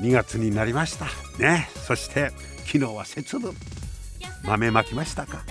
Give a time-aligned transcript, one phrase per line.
[0.00, 1.06] 2月になりました。
[1.38, 1.68] ね。
[1.86, 2.30] そして
[2.66, 3.54] 昨日は節分。
[4.44, 5.44] 豆まきましたか？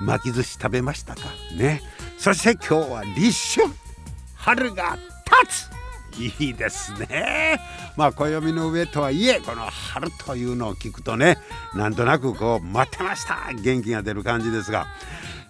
[0.00, 1.22] 巻き寿司食べましたか？
[1.56, 1.82] ね。
[2.18, 3.72] そして今日は立春。
[4.34, 4.96] 春が
[5.44, 5.68] 立
[6.16, 6.18] つ。
[6.40, 7.60] いいですね。
[7.96, 11.38] まあ暦の上とはいえこの春というのを聞くとね
[11.74, 13.52] なんとなくこう待ってました。
[13.54, 14.86] 元気が出る感じですが。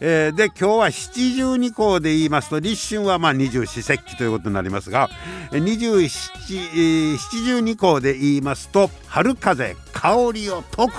[0.00, 5.10] えー、で今日は七十二項で言いますと立春はまあ二十四節気ということになりますが
[5.52, 10.92] 二十七十二項で言いますと春風香りを解く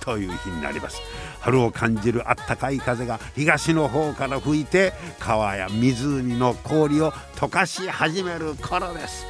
[0.00, 1.02] という日になります。
[1.40, 9.26] 春を感じるあったかい風が東の方から吹いて川や湖の氷を溶かし始める頃です。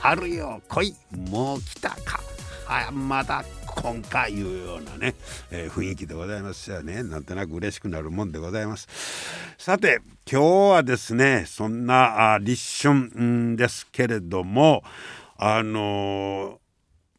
[0.00, 0.96] 春よ来い
[1.30, 2.20] もう来たか
[2.66, 3.24] あま
[3.74, 5.14] だ今回いうようなね、
[5.50, 7.02] えー、雰囲気でございますよね。
[7.02, 8.88] なんとなく嬉しくなるもんでございます。
[9.58, 14.82] さて今日はですねそんなあ立春ですけれども
[15.36, 16.56] あのー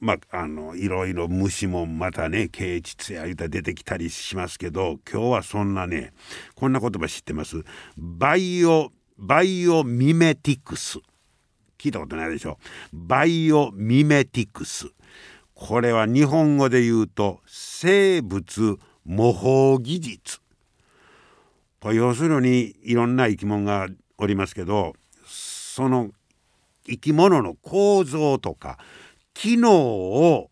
[0.02, 6.12] まあ、あのいろいろ虫もまたね啓蟄や言うたら出てきたりしますけど今日はそんなね
[6.54, 7.64] こんな言葉知ってます？
[7.98, 11.00] バイオバイオミメティクス。
[11.78, 12.58] 聞いたことないでしょ？
[12.94, 14.88] バイオミメティクス。
[15.56, 20.40] これは日本語で言うと生物模倣技術
[21.80, 24.94] これ要するにいろんな生き物がおりますけど
[25.26, 26.10] その
[26.86, 28.78] 生き物の構造とか
[29.34, 30.50] 機能を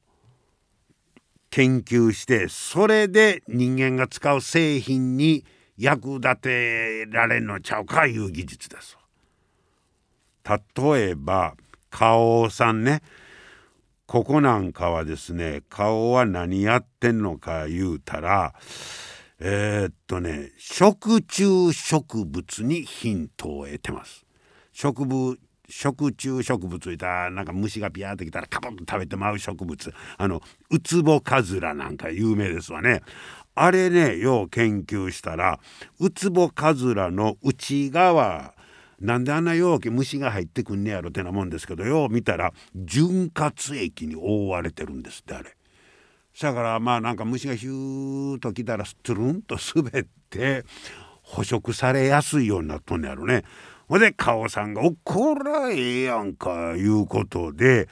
[1.50, 5.46] 研究してそれで人間が使う製品に
[5.78, 8.98] 役立てられんのちゃうかいう技術です。
[10.46, 11.56] 例えば
[11.90, 13.02] 花王さんね
[14.14, 18.54] ここなんかはですね顔は何やってんのか言うたら
[19.40, 24.24] えー、っとね食虫植物にヒントを得てます。
[24.72, 25.38] 植物
[25.68, 33.02] 食虫植物いたなんか虫がピヤーってきたらカポッと食べてまう植物あのウツボカズラなんか有名ですわね
[33.56, 35.60] あれねよう研究したら
[36.00, 38.54] ウツボカズラの内側
[39.04, 45.58] なんであんな容器虫が入ってくんねやろってなもんですけどよう見たら潤滑液に覆われてるんですってあれ。
[46.42, 50.64] だからまあなんか虫がヒューッと来たらトゥルンと滑って
[51.22, 53.44] 捕食されやすいようになっとんねやろね。
[53.90, 57.90] ほんで顔さんが「おこらええやんか」いうことで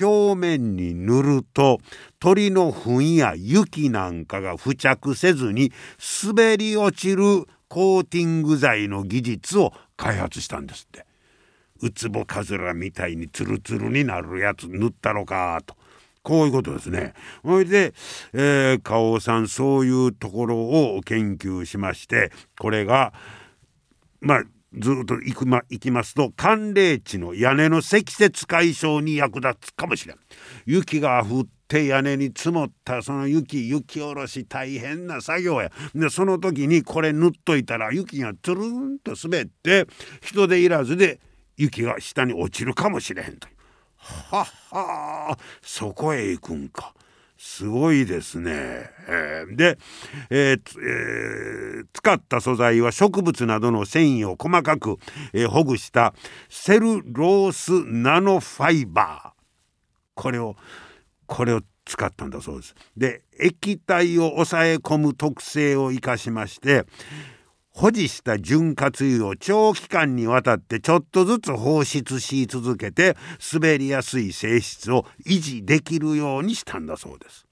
[0.00, 1.80] 表面に塗ると
[2.20, 5.72] 鳥の糞や雪なんかが付着せずに
[6.24, 9.72] 滑り落ちるコーティング剤の技術を
[10.02, 11.06] 開発したんですって
[11.80, 15.76] ウツボカズラみたいにツルツルになるやつ塗ったのかと
[16.24, 17.14] こういうことですね。
[17.44, 17.94] それで、
[18.32, 23.12] えー、花王さんそういうところを研究しましてこれが
[24.20, 24.42] まあ
[24.74, 30.16] ずっと行く、ま、行きますと寒冷地の屋根の積雪解消に役立つかもしれん。
[30.66, 39.86] 雪が降って屋根に積もったその雪雪下ろし大変な作業やでその時にこれ塗っといたら雪がつるんと滑って
[40.20, 41.18] 人でいらずで
[41.56, 43.48] 雪が下に落ちるかもしれへんと。
[43.96, 46.92] はっはそこへ行くんか。
[47.38, 48.52] すごいですね。
[49.08, 49.78] えー、で、
[50.30, 54.98] えーえー、使った素材は植物などの繊維を細かく、
[55.32, 56.14] えー、ほぐした
[56.48, 59.42] セルロースナノファイバー
[60.14, 60.56] これを
[61.32, 62.74] これを使ったんだそうです。
[62.94, 66.84] で液体を抑え込む特性を生かしまして
[67.70, 73.16] 保持した潤滑油を長期間にわたってちょっとずつ放出し続けて
[73.50, 77.46] 滑りやすい性質を維持できるようにしたんだそうです。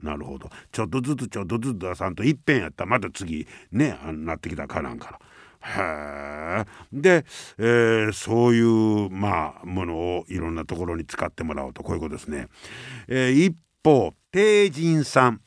[0.00, 5.18] なるほどちょっとずつちょっとずつ出さんといっぺんやったらまた次ねなってきたかなんから。
[5.60, 7.24] へで、
[7.58, 12.48] えー、そういうまあものをいろんなところに使ってもらおうとこういうことですね。
[13.08, 15.40] えー、一方帝人さん、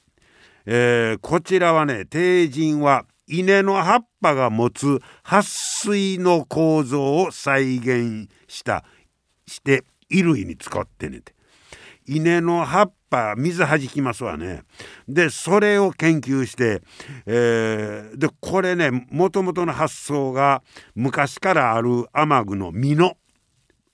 [0.66, 8.84] えー、こちらはね帝人は稲の葉っぱが持つ撥水の構造を再現した
[9.48, 11.22] して衣類に使ってね。
[11.22, 11.34] て
[12.08, 14.64] 稲の葉っぱ水はじきますわね。
[15.08, 16.82] でそれを研究して、
[17.26, 20.64] えー、でこれねもともとの発想が
[20.96, 23.18] 昔からある雨具の美濃。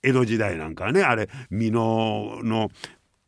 [0.00, 2.70] 江戸時代なんかねあれ美濃の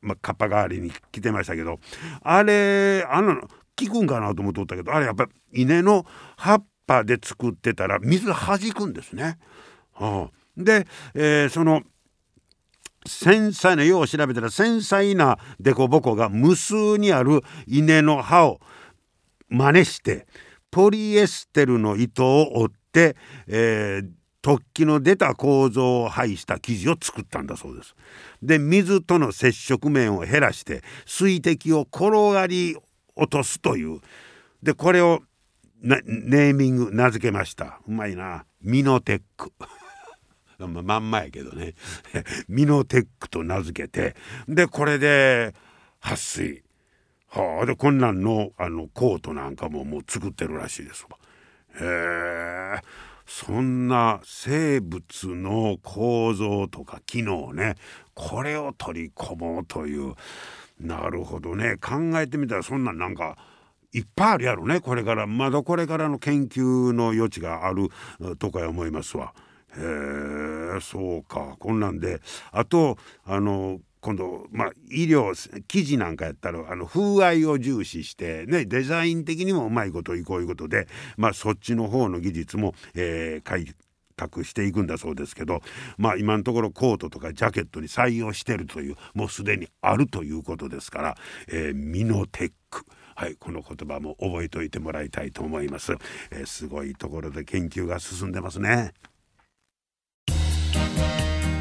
[0.02, 1.78] まあ、カッパ代わりに着てましたけど
[2.22, 3.48] あれあの効
[3.86, 6.06] くんかなと思っておったけどあれやっぱ稲の
[6.36, 9.38] 葉っぱで作ってたら水弾くんですね。
[9.92, 11.82] はあ、で、えー、その
[13.06, 18.60] 繊細なよう調べたら繊細な凸凹が無数にある稲の葉を
[19.48, 20.26] 真似して
[20.70, 23.16] ポリエステルの糸を折って、
[23.48, 24.08] えー、
[24.42, 27.94] 突起の出た構造を配した生地を作ったんだそうです。
[28.42, 32.76] で水との接触面を減らして水滴を転がり
[33.16, 34.00] 落とすという。
[34.62, 35.20] でこれを
[35.82, 37.80] ネーミング名付けました。
[37.86, 38.44] うまいな。
[38.62, 39.50] ミノテック。
[40.66, 41.74] まんまやけどね。
[42.48, 44.14] ミノテックと名付けて
[44.48, 45.54] でこれで
[46.00, 46.62] 撥水。
[47.28, 51.16] はあでこんなんのあのコートなんかももう作ってるらしいですわ。
[51.80, 52.80] へえ。
[53.26, 57.76] そんな生物の構造とか機能ね
[58.14, 60.14] これを取り込もうという。
[60.80, 61.76] なるほどね。
[61.76, 63.36] 考えてみたらそんなんなんか
[63.92, 65.26] いっぱいあるやろねこれから。
[65.26, 67.88] まだこれからの研究の余地がある
[68.38, 69.34] とか思いますわ。
[69.76, 72.20] へえそうかこんなんで
[72.52, 75.34] あとあの今度、まあ、医療
[75.64, 83.66] 記事なんかやったらあの風合いを重視して、ね、デザイン的にもうまいこといこういうことで、まあ、そっちの方の技術も、えー、開
[84.16, 85.60] 拓していくんだそうですけど、
[85.98, 91.16] まあ、今のところコートとかジャケットに採用してるというもうすでにあるということですから、
[91.48, 92.84] えー、ミノテック。
[93.16, 95.92] はい、この言葉も覚えておいてもらいたいと思います、
[96.30, 98.94] えー、すごいところで研究が進んでますね。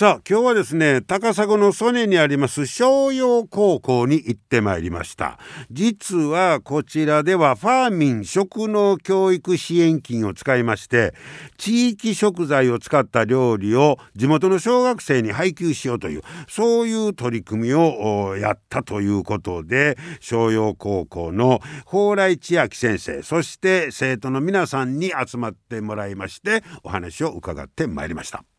[0.00, 5.38] さあ今日はですね高砂の曽根にあります商陽高校に行ってまいりました
[5.70, 11.12] 実はこちらではファーミン食農教育支援金を使いまして
[11.58, 28.49] 地域食材を使った料理を地元の小学生に配給しようというそういう取り組みをやったということで商陽高校の蓬莱千秋先生そして生徒の皆さんに集まってもらいましてお話を伺ってまいりました。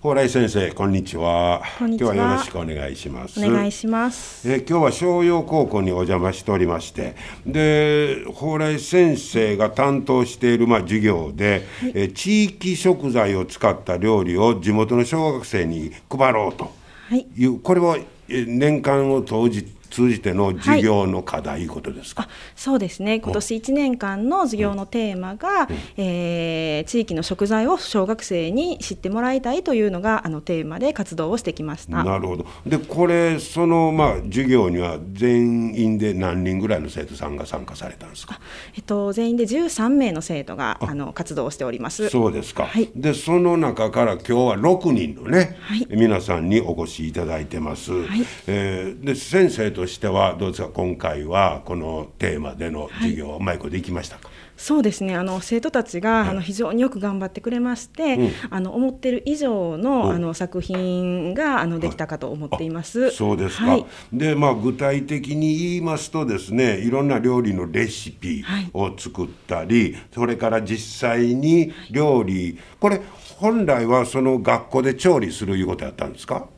[0.00, 1.60] 蓬莱先生こんにちは。
[1.80, 3.44] 今日はよろしくお願いします。
[3.44, 4.48] お願いします。
[4.48, 16.70] え今日は商陽高校にお邪魔しておりましてで蓬莱先生が担当しているまあ授業で、はい、え地域食材を使った料理を地元の小学生に配ろうと
[17.10, 17.46] い。
[17.46, 17.98] う、はい、これは
[18.28, 19.64] 年間を当じ
[19.98, 22.28] 通じての授業の課題、はい、ことですか？
[22.54, 23.20] そうですね。
[23.20, 32.04] 今年1年間の授業のテーマが、うん、えー、地域の食材を小学生に知ってもらいたいというのがあのテーマで活動をしてきました。
[32.04, 32.46] なるほど。
[32.66, 38.40] でこれそのまあ授業には全員で何人ぐらいの生徒さんが参加されたんですか、
[38.76, 40.94] えっと、全員で13名の生徒があ。
[40.98, 42.10] の活動をしております。
[42.10, 54.30] そうですか、はい、でその中から今日は6人のね、はい、皆さんにお越しいただいてます、はい、えー、で先生としてはどうですか今回はこのテーマでの授業、はい、うまいこといきましたか？
[54.56, 55.14] そうですね。
[55.14, 63.12] あの生徒たちが、はい、あの非常によく頑張ってくれまして、うん、あの思ってる以上の,、あの作品があのできたかと思っています。
[63.12, 73.00] そうですか、はい、でまあ具体的に言いますとですねいろんな料理のレシピを作ったり、それから実際に料理これ
[73.36, 76.48] 本来はその学校で調理するいうことやったんですか？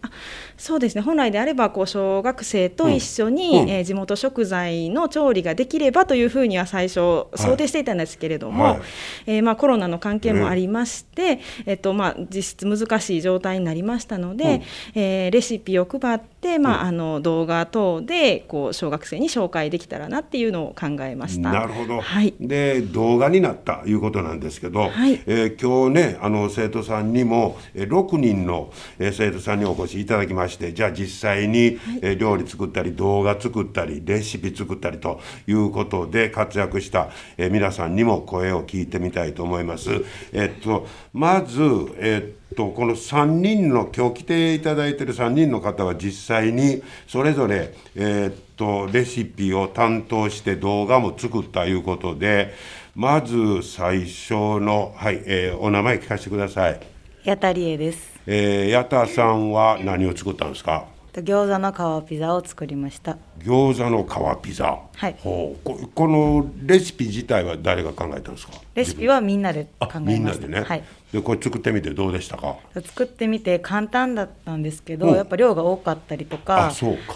[0.60, 1.00] そうですね。
[1.00, 3.62] 本来であればこう小学生と一緒に、うん。
[3.62, 8.80] うん、えー、地元食材の調理ができればというふうには最初想定していたんですけれども、はい、
[9.26, 14.62] えー、まあ、コロナの関係もありまして、えっとまあ、実質難しい状態になりましたので、うん、
[15.02, 21.52] えー、レシピを配って、まあ、あの動画等でこう小学生に紹介できたらなっていうのを考えました。
[21.52, 39.90] なるほど、はい、で動画になったいうことなんですけど、はい、えー、今日ねあの生徒さんにも、えー、6人の、えー、生徒さんにお越しいただきましてじゃあ実際に、え料理作ったり動画作ったりレシピ作ったりということで活躍した、え皆さんにも声を聞いてみたいと思います。
[40.32, 41.60] えっとまず
[41.98, 52.54] えっとこの3人の今日来ていただいてる3人の方は実際にそれぞれ、えー、っとレシピを担当して動画も作ったいうことで
[52.94, 56.80] まず最初の、はいえー、お名前聞かせてください。
[57.24, 58.18] やたりえです。
[58.26, 60.86] えー、やたさんは何を作ったんですか？
[61.12, 63.18] 餃子の皮ピザを作りました。
[63.40, 64.04] 餃子の
[64.38, 64.78] 皮ピザ。
[64.94, 65.16] はい。
[65.18, 65.64] ほう。
[65.64, 68.52] ここのレシピ自体は誰が考えたんですか？
[68.74, 70.00] レシピはみんなで考えました。
[70.00, 72.56] みんなでね、はい、でこれ作ってみてどうでしたか？
[72.74, 76.72] 作ってみて簡単だったんですけど、やっぱ量が多かったりとか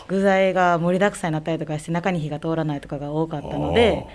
[0.08, 4.06] 具材が盛りだくさんになったりとかして中に火が通らないとかが多かったので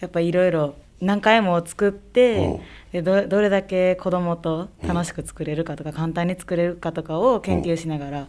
[0.00, 2.60] やっぱいろいろ何回も作って、
[2.92, 8.26] でどどれだけ子供と楽しく作れるかとか、簡単に作れるかとかを研究しながら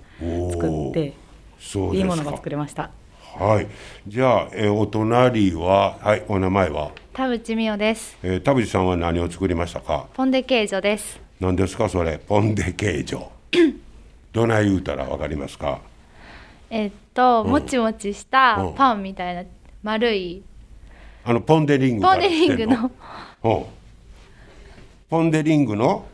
[0.51, 1.13] 作って、
[1.93, 2.91] いいものが作れました。
[3.37, 3.67] はい、
[4.07, 6.91] じゃあ、えお隣は、はい、お名前は？
[7.13, 8.17] 田淵美代です。
[8.23, 10.07] えー、田淵さんは何を作りましたか？
[10.13, 11.19] ポンデケージョです。
[11.39, 13.27] 何ですか、それ、ポンデケージョ。
[14.33, 15.79] どない言うたら、わかりますか？
[16.69, 19.43] えっと、もちもちしたパンみたいな、
[19.83, 20.43] 丸い。
[21.29, 22.01] あの、ポンデリング。
[22.01, 22.91] ポンデリングの。
[25.07, 26.07] ポンデリングの？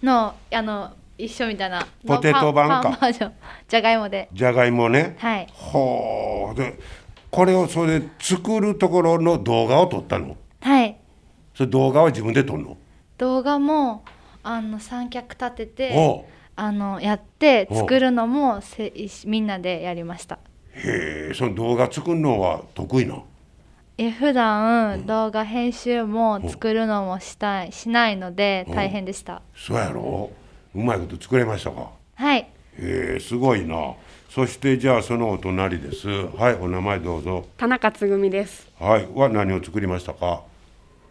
[0.00, 0.92] の、あの。
[1.18, 1.84] 一緒みたいな。
[2.06, 3.12] ポテト版か。
[3.68, 4.28] じゃがいもで。
[4.32, 5.16] じゃがいもね。
[5.18, 5.48] はい。
[5.52, 6.54] ほう。
[6.56, 6.78] で
[7.32, 10.36] これをそれで作るところの動画を撮ったの？
[10.60, 10.96] はい。
[11.54, 12.76] それ動画は自分で撮るの？
[13.18, 14.04] 動画も
[14.44, 18.92] あの三脚立ててあのやって作るのもせ
[19.26, 20.38] みんなでやりました。
[20.74, 23.22] へえその動画作るのは得意な
[23.98, 30.30] え普段、動画編集も作るのもしたいしないので大変でした、そうやろ？
[30.74, 31.90] うまいこと作れましたか？
[32.14, 32.38] はい。
[32.40, 33.94] へえすごいな。
[34.30, 36.08] そしてじゃあそのお隣です。
[36.08, 37.44] はいお名前どうぞ。
[37.58, 38.66] 田中つぐみです。
[38.80, 40.42] はいは何を作りましたか？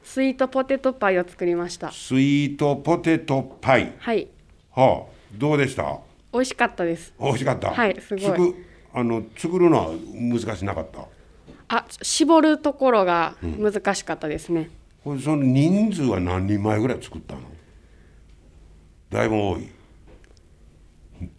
[0.04, 1.92] スイートポテトパイを作りました。
[1.92, 3.94] スイートポテトパイ。
[4.00, 4.28] はい。
[4.72, 6.00] はあどうでした？
[6.34, 7.14] 美味しかったです。
[7.22, 7.70] 美味しかった？
[7.70, 8.56] はいすごい。
[8.94, 11.06] あの作るのは難しなかった？
[11.74, 14.70] あ絞るところが難しかったですね、
[15.06, 17.42] うん、その人数は何人前ぐらい作ったの？
[19.10, 19.70] だいぶ多い。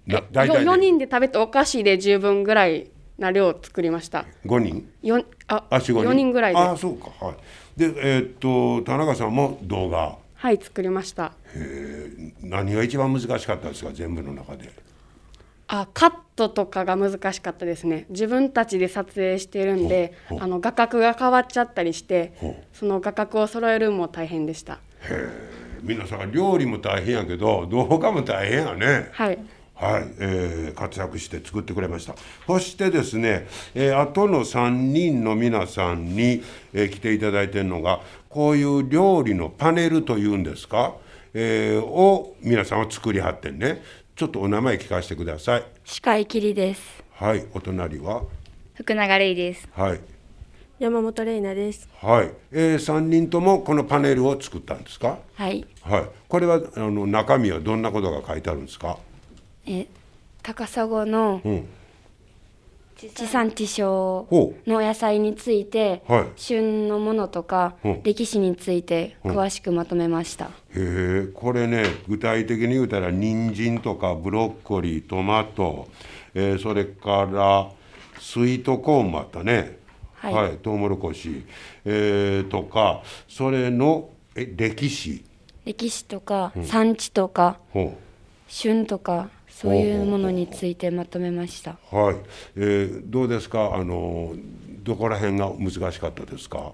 [0.06, 4.24] な大体4人で食べてお菓子で十分ぐらいな量を作りました。
[4.46, 6.32] 5人？4ああ4人。
[6.32, 6.58] ぐらいで。
[6.58, 7.36] あそうかはい。
[7.76, 10.16] でえー、っと田中さんも動画。
[10.34, 11.32] はい作りました。
[11.54, 13.90] へえ何が一番難しかったですか？
[13.92, 14.70] 全部の中で
[15.74, 18.04] あカットとかが難しかったですね。
[18.10, 22.34] 自分たちで撮影してるんであの画角が変わっちゃったりして
[22.74, 24.74] その画角を揃えるも大変でした。
[24.74, 24.78] へ
[25.10, 25.62] え。
[25.80, 29.08] 皆さん料理も大変やけど動画も大変やね。
[29.12, 29.38] はい。
[29.74, 32.14] はい、えー、活躍して作ってくれました。
[32.46, 36.42] そしてですね、えー、後の3人の皆さんに、
[36.74, 40.94] えー、来ていただいてるのがこういう料理のパネルというんですか、
[41.32, 43.82] えー、を皆さんは作りはってんね
[44.14, 45.64] ちょっとお名前聞かせてください。
[45.84, 47.02] 司会切りです。
[47.14, 48.22] はいお隣は？
[48.74, 49.66] 福永玲です。
[49.72, 50.00] はい。
[50.78, 51.88] 山本玲奈です。
[52.00, 55.18] はい、えー、三人ともこのパネルを作ったんですか？
[55.34, 55.66] はい。
[55.80, 58.98] はい、これはあの中身はどんなことが書いてあるんですか？
[59.66, 59.86] え、
[60.42, 61.40] 高砂の、
[62.96, 64.26] 地産地消
[64.66, 67.88] の野菜について、はい、旬のものとか、う。
[67.88, 70.46] ん、歴史について詳しくまとめました。
[70.46, 75.88] うん、へえ、これね、具体的に言うたら人参とかブロッコリー、トマト、
[76.34, 77.70] えー、それから
[78.18, 79.78] スイートコーンもあったね。
[80.14, 81.44] はい、はい、トウモロコシ、
[81.84, 85.24] えー、とかそれのえ歴史。
[85.64, 87.58] 歴史とか、産地とか、
[88.48, 91.76] 旬とかそういうものについてまとめました。
[91.90, 92.16] はい、
[92.56, 93.74] えー、どうですか？
[93.74, 94.34] あの
[94.82, 96.72] どこら辺が難しかったですか？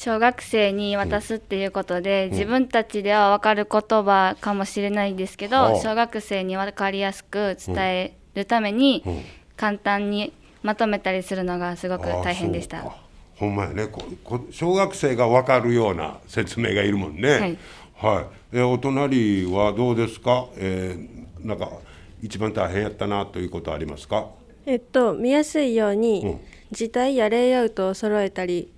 [0.00, 9.02] 小学生に渡すっていうことで、うん、自分たちでは分かる言葉かもしれないんですけど、うん、小学生に分かりやすく伝えるために、
[9.56, 12.84] 簡単にまとめたりするのがすごく大変でした。
[13.34, 13.88] ほんまやね。
[13.88, 17.30] ここ小学生が分かるような説明がいるもんね。
[17.30, 17.58] はい、
[17.96, 18.20] は
[18.52, 21.72] い、えお隣はどうですか、えー、なんか
[22.22, 24.28] 一番大変やったなということありますか？
[24.64, 26.38] えっと見やすいように、
[26.70, 28.70] 字体やレイアウトを揃えたり、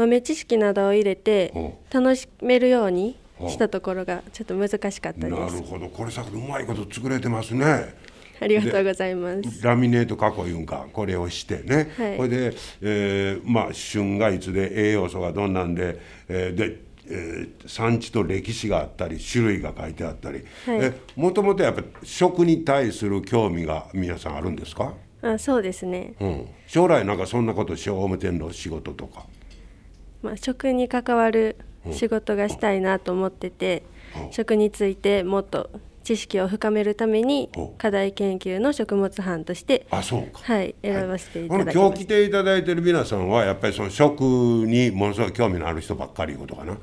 [0.00, 1.52] 豆知識などを入れて
[1.92, 3.16] 楽しめるように
[3.48, 5.30] したところがちょっと難しかったです。
[5.30, 5.88] なるほど。
[5.88, 7.94] これさうまいこと作れてますね。
[8.40, 9.62] ありがとうございます。
[9.62, 10.86] ラミネート加工いうんか。
[10.92, 20.44] これをしてね、はい、これで、えー、まあ旬がいつで栄養素がどんなんで、えー、でえー、産地と歴史があったり種類が書いてあったり、
[21.16, 24.94] もともとやっぱ食に対する興味が皆さんあるんですか？
[25.20, 28.04] あそうですね、うん、将来なんかそんなことしよう。
[28.04, 29.26] 思てんの仕事とか、
[30.22, 31.56] まあ、食に関わる
[31.92, 33.82] 仕事がしたいなと思ってて、
[34.30, 35.70] 食についてもっと
[36.02, 37.48] 知識を深めるために
[37.78, 40.40] 課題研究の食物班としてあそうか。
[40.42, 46.80] はい選ばせていただきます、今日来ていただいてる皆さんはやっぱりその食にものすごい興味のある人ばっかりいうことかな、はい、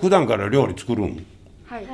[0.00, 1.26] 普段から料理作るん？
[1.66, 1.86] はい。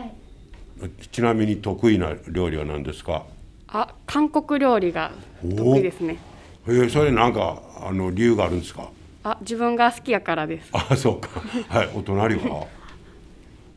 [1.12, 3.24] ちなみに得意な料理は何ですか？
[3.68, 6.18] あ韓国料理が得意ですね。
[6.66, 8.90] えー、それなんかあの理由があるんですか？
[9.24, 10.68] あ自分が好きやからです。
[10.72, 11.28] あそうか。
[11.68, 12.66] はいお隣は？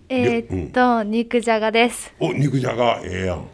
[0.09, 2.13] えっと、うん、肉じゃがです。
[2.19, 3.45] お肉じゃがええやん。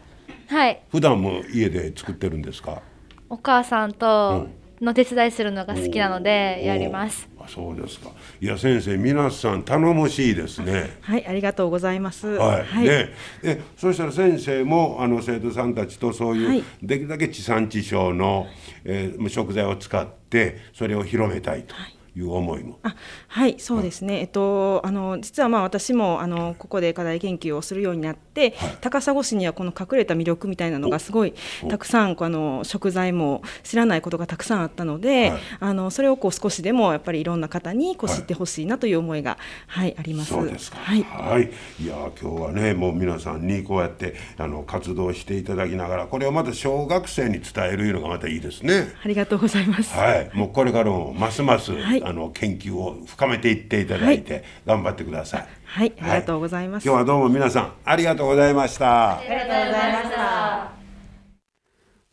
[0.47, 0.81] はい。
[0.91, 2.81] 普段も家で作ってるんですか？
[3.29, 4.47] お母さんと
[4.81, 7.29] の手伝いするのが好きなのでやります。
[7.39, 8.09] あそうですか。
[8.41, 10.97] いや先生皆さん頼もしいですね。
[11.01, 12.27] はいありがとうございます。
[12.27, 13.09] はい、はい、で
[13.43, 18.47] えそしたら先生もあの生徒さんたちとそういう、はい、できるだけ地産地消の、
[18.83, 21.73] えー、食材を使ってそれを広めたいと。
[21.75, 22.79] はいいう思いも。
[22.83, 22.95] あ
[23.27, 31.33] はいそうですね、はい、えっとあの実はまあ私もあのここで課題研究をするようになって、はい、高砂市にはこの隠れた魅力みたいなのがすごい
[31.69, 39.37] たくさんあの食材も知らないことがたくさんあったので、はい、あのそれをこう少しでもやっぱりいろんな方にこう知ってほしいなという思いが、
[39.67, 40.31] はいあります。
[40.31, 40.77] そうですか。
[40.77, 41.03] はい。
[41.03, 41.51] はい、
[41.81, 48.93] いや今日はねもう皆さんにこうやってあの活動していただきながらこれをまた小学生に伝えるのがまたいいですね。
[49.03, 49.93] ありがとうございます。
[49.93, 50.29] はい。
[50.33, 55.47] もうこれからもますます、はい、あの研究を深めていっていただいて、頑張ってください。
[55.65, 56.85] はい、ありがとうございます。
[56.85, 59.19] 今日はどうも皆さんありがとうございました。
[59.19, 60.71] ありがとうございました。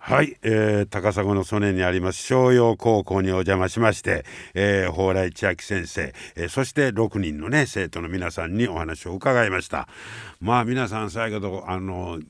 [0.09, 9.87] はい、えー、高砂の曽根にあります商陽高校にお邪魔しまして、えー、蓬莱千秋先生、えー、そして6人のね生徒の皆さんにお話を伺いました
[10.41, 12.21] まあ皆さん最後あの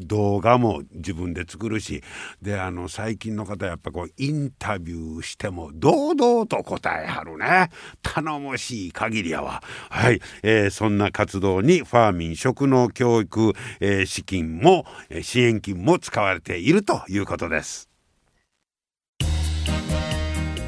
[0.00, 2.02] 動画も自分で作るし
[2.40, 7.70] であの最近の方やっぱこうインタビューしても堂々と答えはるね。
[8.02, 9.62] 頼もしい限りやわ。
[9.90, 14.86] はい、えー、そんな活動にファーミン食農教育、えー、資金も
[15.22, 17.88] 支援金も使われているということです。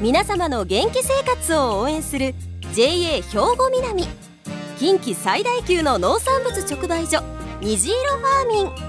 [0.01, 2.33] 皆様の元気生活を応援する
[2.73, 4.03] JA 兵庫南。
[4.77, 7.21] 近畿最大級の農産物直売所
[7.59, 8.88] 虹色ファーミン。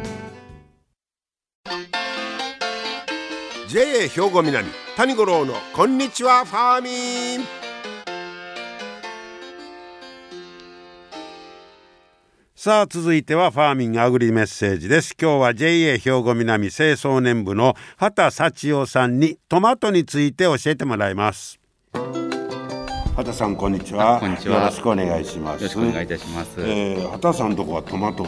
[3.71, 7.47] JA 兵庫南谷五郎のこんにちはファーミン。
[12.53, 15.15] さあ続いてはファーミングアグリメッセージです。
[15.17, 21.57] 今日は JA 兵庫南清掃年部の畑幸男さんにトマトについて教えてもらいます。
[23.15, 24.19] 畑さんこんにちは。
[24.19, 24.63] こんにちは。
[24.63, 25.63] よろしくお願いします。
[25.63, 28.25] よろしくお願いいたします、えー、畑さんとこはトマト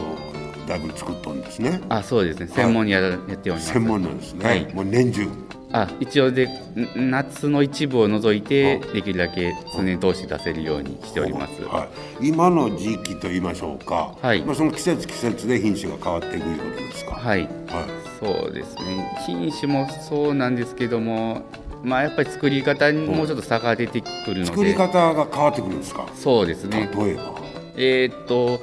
[0.66, 1.80] だいぶ作ったんですね。
[1.88, 2.48] あ、そうですね。
[2.48, 3.72] 専門にや,、やっております。
[3.72, 4.44] 専門なんですね。
[4.44, 5.28] はい、もう年中。
[5.72, 6.48] あ、一応で
[6.94, 11.62] 夏の一部を除いてできるだけ常に通して出せるようにしております。
[11.64, 11.88] は
[12.20, 12.28] い。
[12.28, 14.14] 今の時期と言いましょうか。
[14.22, 14.42] はい。
[14.42, 17.16] まあその季節季節で品種が変わっていくいうことですか。
[17.16, 17.40] はい。
[17.40, 17.50] はい。
[18.20, 19.18] そうですね。
[19.26, 21.42] 品種もそうなんですけども。
[21.82, 26.08] まあやっぱり作り方にもうちょっと差が出てくるので、作り方が変わってくるんですか？
[26.14, 27.34] そうですね例えば
[27.76, 28.62] えー、っと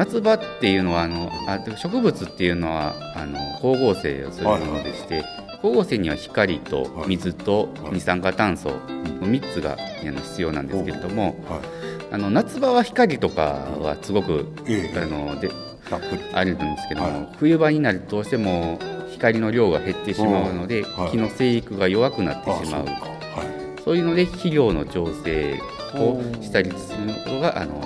[0.00, 5.24] 夏場っていうのはあのあ植物っていうのはあの光合成をするものでして、はい、
[5.56, 8.76] 光合成には光と水と二酸化炭素の
[9.28, 11.36] 3つが必要なんですけれども、
[12.10, 13.42] あの夏場は光とか
[13.78, 14.46] はすごく、
[14.96, 15.50] あので
[16.32, 18.78] あるんですけども、冬場になるとどうしても
[19.10, 22.86] 光の量が減ってしまうので、木の生育が弱くなってしまう、
[23.84, 25.60] そういうので肥料の調整
[25.94, 27.80] をしたりするのがあの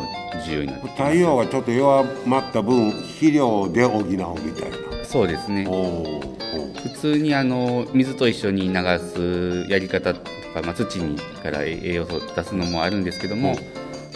[0.45, 4.77] 重要になって太陽がちょっと弱まった分肥料で補うみたいな。
[5.05, 5.64] そうですね。
[5.64, 10.21] 普通にあの水と一緒に流すやり方と
[10.55, 13.57] か、まあ、土にから栄養素を出すのもあるんですけども、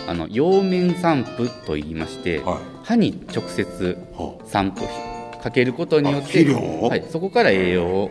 [0.06, 3.96] あの葉面散布といいまして、はい、葉に直接
[4.46, 4.82] 散布
[5.42, 8.10] かけることによって、はい、そこから栄養を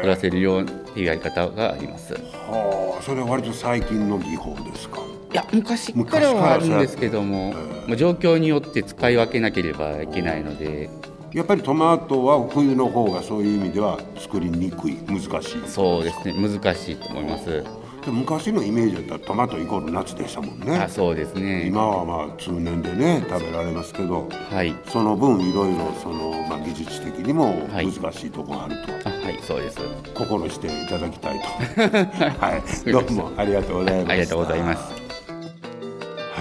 [0.00, 2.14] 取らせるようっていうやり方があります。
[2.14, 5.00] はあ、それは割と最近の技法ですか？
[5.32, 7.54] いや昔からはあるんですけども、
[7.86, 10.90] まあ、状況によって使い分けなければいけないので
[11.32, 17.62] やっぱりトマトは冬の方がそういう意味では作りにくい難しいそうですね難しいと思います
[18.06, 20.76] 昔のイメージだったらトマトイコール夏でしたもんね。
[20.78, 21.66] あそうですね。
[21.66, 29.78] 今はまあ通年でね食べられますけど、はい、その分いろいろその、まあ、技術的にも難しいところがあると、はい、はい、そうです。
[30.14, 31.46] 心していただきたいと。
[32.40, 32.90] はい。
[32.90, 35.00] どうもありがとうございますありがとうございます。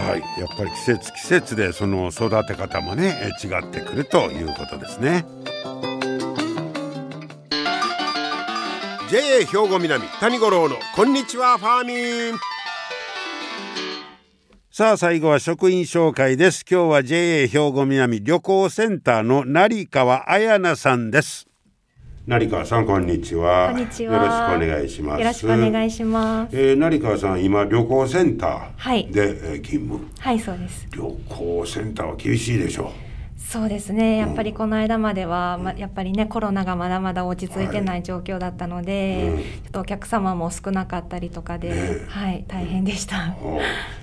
[0.09, 5.25] はい、やっぱり季節季節でその育て方もね違ってくるということですね。
[9.09, 12.39] JA 兵庫南谷五郎のこんにちはファーミン。
[14.69, 16.63] さあ最後は職員紹介です。
[16.69, 21.47] 今日は JA 兵庫南旅行センターの成川彩奈さんです。
[22.27, 23.71] 成川さんこんにちは。
[23.71, 24.13] こんにちは。
[24.13, 25.21] よろしくお願いします。
[25.21, 30.07] よろしくお願いします、えー、成川さん今旅行センターで、はい、勤務。
[30.19, 30.85] はいそうです。
[30.91, 33.08] 旅行センターは厳しいでしょう
[33.49, 34.17] そうですね。
[34.17, 43.35] やっぱりこの間までは、ま、やっぱりねコロナがまだまだ落ち着いてない状況だったので、はい、ちょっとお客様も少なかったりとかで、ね、はい大変でした。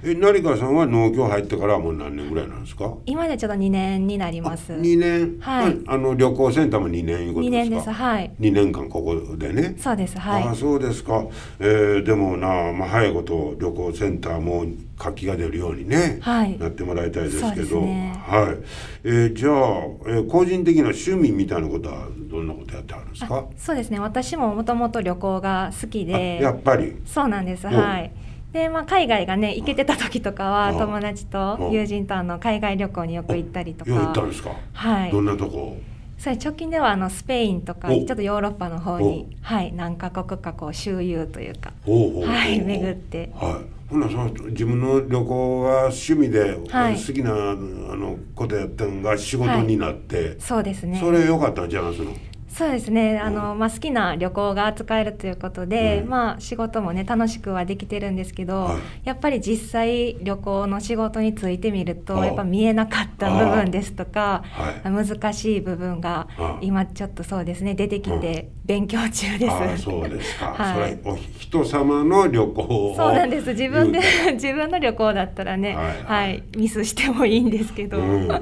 [0.02, 2.92] え成川さんは農協入ってからもう何年ぐらいなんですか？
[3.06, 4.72] 今でちょっと2年になります。
[4.72, 5.38] 2年？
[5.38, 5.76] はい。
[5.86, 7.90] あの旅行センターも2年いうことですか？2年です。
[7.92, 8.32] はい。
[8.40, 9.76] 2年間ここでね。
[9.78, 10.18] そうです。
[10.18, 10.42] はい。
[10.42, 11.24] あそうですか、
[11.60, 14.64] えー、でもな、まあ、早いこと旅行センターも
[14.98, 18.64] 活気が出るようにね、はい、なってもらいたいですけど、ね、はい、
[19.04, 23.44] えー、じゃあ、えー、個人的な趣味みたいなことはどんなことやってあるんですか？
[23.56, 24.00] そうですね。
[24.00, 26.40] 私ももともと旅行が好きで。
[26.42, 26.96] やっぱり？
[27.04, 27.66] そうなんです。
[27.66, 28.10] はい。
[28.52, 33.90] でまあ、海外がね行けてた時とかは友達と友人とあの海外旅行によく行ったりとか。
[33.90, 34.56] 行ったんですか？
[34.72, 35.10] はい。
[35.10, 35.76] どんなとこ？
[36.16, 39.74] それ直近ではあのスペインとかちょっとヨーロッパの方にはい。
[39.74, 41.74] 何カ国かこう周遊というか。
[41.84, 42.60] はい。
[42.62, 43.30] 巡って。
[43.34, 50.98] はいほなその自分の旅行が趣味で、はい、好きなあのことやったのが仕事になって、はい、そうですね。
[50.98, 52.12] それ良かったんちゃいますの？
[52.56, 53.18] そうですね。
[53.18, 64.42] あの、まあ、好きな旅行が扱えるということで、うん、まあ、仕事もね楽しくはできてるんですけど、はい、やっぱり実際旅行の仕事についてみるとやっぱ見えなかった部分ですとか、
[64.84, 66.28] 難しい部分が
[66.62, 69.82] 今ちょっとそうですね出てきて勉強中です。
[69.82, 73.50] そうですか、 はい、お人様の旅行そうなんです。
[73.50, 74.00] 自分で
[74.32, 77.98] 自分の旅行だったらね、はい、はい、ミスしてもいいんですけど。
[77.98, 78.40] うん、お前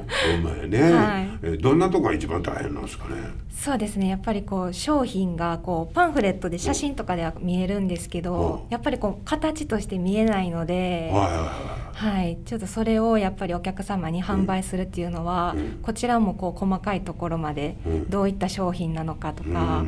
[0.69, 3.45] ね、 はい、えどんなとこが一番大変なんですかね？
[3.65, 17.77] そうですねやっぱりこう商品がこうパンフレットで写真とかでは見えるんですけど、やっぱりこう形として見えないので、はい、ちょっとそれをやっぱりお客様に販売するっていうのは、こちらもこう細かいところまで
[18.09, 19.85] どういった商品なのかとか、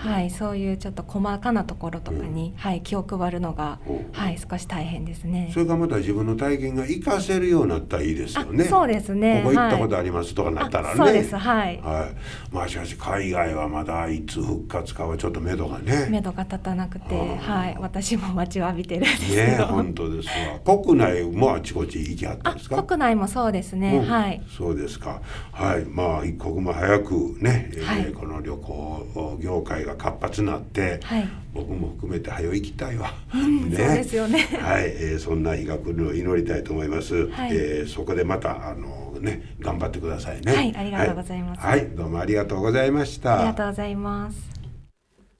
[0.00, 3.78] はい、そういうちょっと細かなところとかに、はい、気を配るのが、
[4.12, 5.50] はい、少し大変ですね。
[5.52, 8.64] それがまた自分の体験が活かせるようになったらいいですよね。
[8.64, 9.42] そうですね。
[9.44, 10.96] ここ行ったことありますとかなったらね。
[10.96, 11.36] そうです。
[11.36, 11.80] はい。
[11.82, 12.54] はい。
[12.54, 16.08] まあしかし海外はまだいつ復活かはちょっと目処がね。
[16.10, 17.76] 目処が立たなくて、はい。
[17.78, 20.28] 私も待ちわびてるんですね、本当です
[20.64, 20.76] わ。
[20.78, 22.82] 国内もあちこち行きはったんですか？
[22.82, 23.98] 国内もそうですね。
[23.98, 24.42] うん、はい。
[24.56, 25.20] そうですか。
[25.52, 25.84] はい。
[25.84, 34.38] まあ一刻も早くね、はい、えー、この旅行業界が活発なって、はい、僕も含めて早行きたいわ、うん、ね、そうですよね。
[34.60, 40.52] はい、えー、そんな日が来るのを祈りたいと思います、はい、えー、そこでまたあのね頑張ってくださいね。
[40.52, 43.38] はいありがとうございます、はい、はい、どうもありがとうございました。
[43.38, 44.50] ありがとうございます。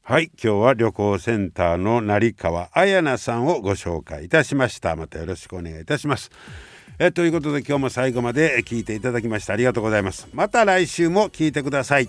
[0.03, 0.33] はい。
[0.43, 4.97] 今日は旅行センターの成川彩奈さんをご紹介いたしました。
[4.97, 6.31] またよろしくお願いいたします。
[6.99, 10.29] えということで今日も最後まで聞いていただきましてありがとうございます。
[10.33, 12.09] また来週も聞いてください